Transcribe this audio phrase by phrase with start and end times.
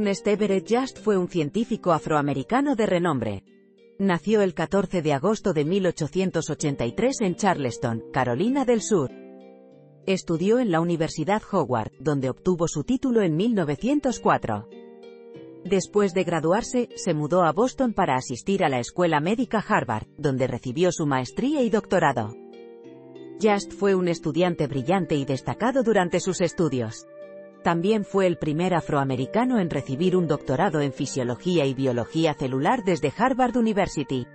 [0.00, 3.44] Ernest Everett Just fue un científico afroamericano de renombre.
[3.98, 9.10] Nació el 14 de agosto de 1883 en Charleston, Carolina del Sur.
[10.06, 14.70] Estudió en la Universidad Howard, donde obtuvo su título en 1904.
[15.66, 20.46] Después de graduarse, se mudó a Boston para asistir a la Escuela Médica Harvard, donde
[20.46, 22.34] recibió su maestría y doctorado.
[23.38, 27.06] Just fue un estudiante brillante y destacado durante sus estudios.
[27.62, 33.12] También fue el primer afroamericano en recibir un doctorado en fisiología y biología celular desde
[33.16, 34.26] Harvard University.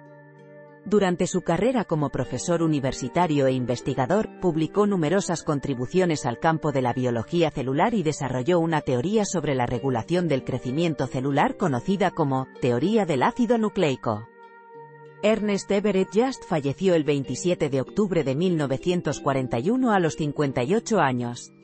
[0.85, 6.93] Durante su carrera como profesor universitario e investigador, publicó numerosas contribuciones al campo de la
[6.93, 13.07] biología celular y desarrolló una teoría sobre la regulación del crecimiento celular conocida como teoría
[13.07, 14.27] del ácido nucleico.
[15.23, 21.54] Ernest Everett Just falleció el 27 de octubre de 1941 a los 58 años.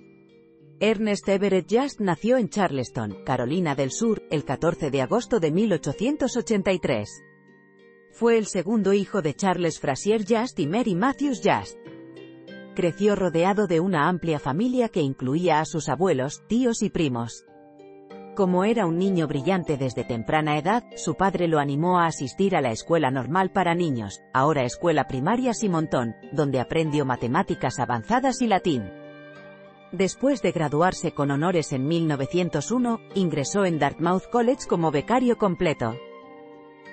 [0.84, 7.24] Ernest Everett Just nació en Charleston, Carolina del Sur, el 14 de agosto de 1883.
[8.10, 11.78] Fue el segundo hijo de Charles Frazier Just y Mary Matthews Just.
[12.74, 17.46] Creció rodeado de una amplia familia que incluía a sus abuelos, tíos y primos.
[18.36, 22.62] Como era un niño brillante desde temprana edad, su padre lo animó a asistir a
[22.62, 29.01] la escuela normal para niños, ahora escuela primaria Simonton, donde aprendió matemáticas avanzadas y latín.
[29.92, 35.98] Después de graduarse con honores en 1901, ingresó en Dartmouth College como becario completo.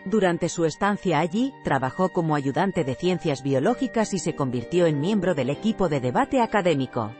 [0.04, 5.37] Durante su estancia allí, trabajó como ayudante de ciencias biológicas y se convirtió en miembro
[5.37, 7.12] del equipo de debate académico.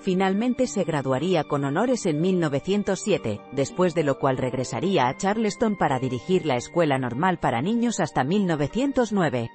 [0.00, 5.98] Finalmente se graduaría con honores en 1907, después de lo cual regresaría a Charleston para
[5.98, 9.50] dirigir la Escuela Normal para Niños hasta 1909.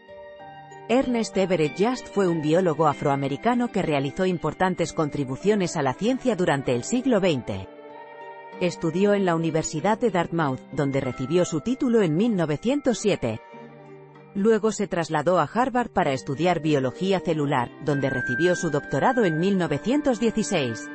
[0.89, 6.75] Ernest Everett Just fue un biólogo afroamericano que realizó importantes contribuciones a la ciencia durante
[6.75, 7.67] el siglo XX.
[8.59, 13.39] Estudió en la Universidad de Dartmouth, donde recibió su título en 1907.
[14.35, 20.89] Luego se trasladó a Harvard para estudiar biología celular, donde recibió su doctorado en 1916.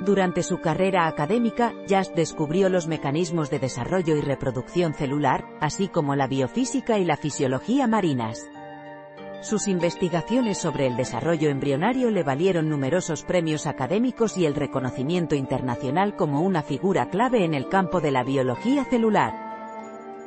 [0.00, 6.16] Durante su carrera académica, Just descubrió los mecanismos de desarrollo y reproducción celular, así como
[6.16, 8.48] la biofísica y la fisiología marinas.
[9.40, 16.16] Sus investigaciones sobre el desarrollo embrionario le valieron numerosos premios académicos y el reconocimiento internacional
[16.16, 19.48] como una figura clave en el campo de la biología celular.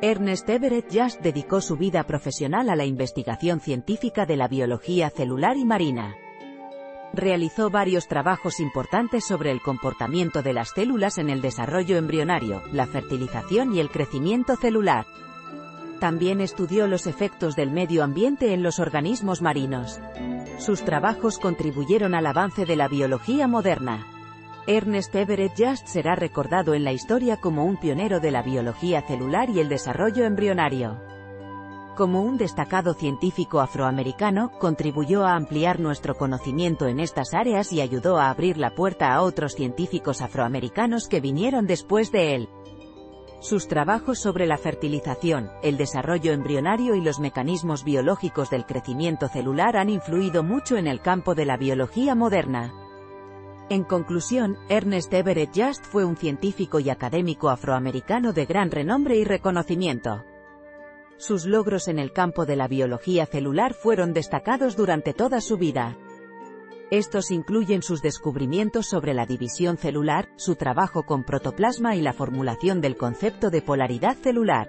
[0.01, 5.57] Ernest Everett Just dedicó su vida profesional a la investigación científica de la biología celular
[5.57, 6.15] y marina.
[7.13, 12.87] Realizó varios trabajos importantes sobre el comportamiento de las células en el desarrollo embrionario, la
[12.87, 15.05] fertilización y el crecimiento celular.
[16.01, 19.99] También estudió los efectos del medio ambiente en los organismos marinos.
[20.57, 24.07] Sus trabajos contribuyeron al avance de la biología moderna.
[24.65, 29.51] Ernest Everett Just será recordado en la historia como un pionero de la biología celular
[29.51, 30.99] y el desarrollo embrionario.
[31.95, 38.17] Como un destacado científico afroamericano, contribuyó a ampliar nuestro conocimiento en estas áreas y ayudó
[38.17, 42.49] a abrir la puerta a otros científicos afroamericanos que vinieron después de él.
[43.41, 49.77] Sus trabajos sobre la fertilización, el desarrollo embrionario y los mecanismos biológicos del crecimiento celular
[49.77, 52.71] han influido mucho en el campo de la biología moderna.
[53.69, 59.23] En conclusión, Ernest Everett Just fue un científico y académico afroamericano de gran renombre y
[59.23, 60.23] reconocimiento.
[61.17, 65.97] Sus logros en el campo de la biología celular fueron destacados durante toda su vida.
[66.91, 72.81] Estos incluyen sus descubrimientos sobre la división celular, su trabajo con protoplasma y la formulación
[72.81, 74.67] del concepto de polaridad celular.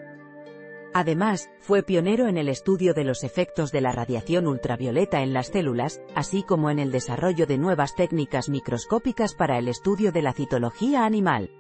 [0.94, 5.48] Además, fue pionero en el estudio de los efectos de la radiación ultravioleta en las
[5.48, 10.32] células, así como en el desarrollo de nuevas técnicas microscópicas para el estudio de la
[10.32, 11.50] citología animal.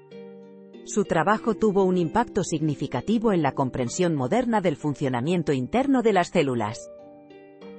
[0.84, 6.28] Su trabajo tuvo un impacto significativo en la comprensión moderna del funcionamiento interno de las
[6.28, 6.88] células.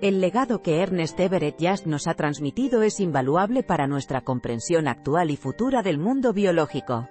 [0.04, 5.32] El legado que Ernest Everett Just nos ha transmitido es invaluable para nuestra comprensión actual
[5.32, 7.08] y futura del mundo biológico.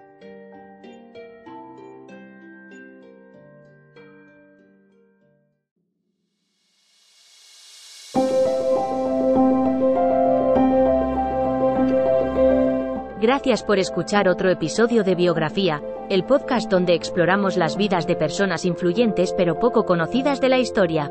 [13.23, 15.81] Gracias por escuchar otro episodio de Biografía,
[16.11, 21.11] el podcast donde exploramos las vidas de personas influyentes pero poco conocidas de la historia.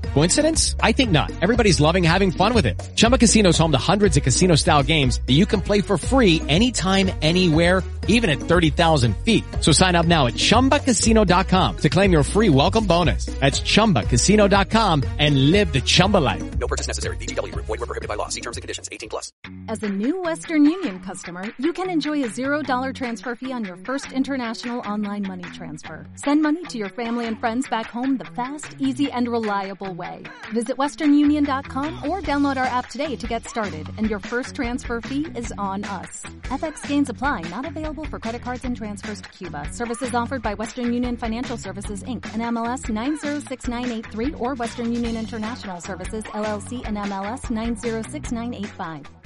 [0.13, 0.75] Coincidence?
[0.81, 1.31] I think not.
[1.41, 2.81] Everybody's loving having fun with it.
[2.95, 5.97] Chumba Casino is home to hundreds of casino style games that you can play for
[5.97, 9.43] free anytime, anywhere, even at 30,000 feet.
[9.59, 13.25] So sign up now at chumbacasino.com to claim your free welcome bonus.
[13.25, 16.57] That's chumbacasino.com and live the Chumba life.
[16.57, 17.17] No purchase necessary.
[17.17, 17.65] VGW Group.
[17.65, 18.27] Void were prohibited by law.
[18.29, 18.89] See terms and conditions.
[18.91, 19.31] 18 plus.
[19.67, 23.77] As a new Western Union customer, you can enjoy a $0 transfer fee on your
[23.77, 26.05] first international online money transfer.
[26.15, 30.23] Send money to your family and friends back home the fast, easy, and reliable way.
[30.53, 35.27] Visit westernunion.com or download our app today to get started, and your first transfer fee
[35.35, 36.23] is on us.
[36.59, 39.67] FX gains apply, not available for credit cards and transfers to Cuba.
[39.71, 42.25] Services offered by Western Union Financial Services Inc.
[42.33, 49.20] and MLS 906983 or Western Union International Services LLC and MLS 906985.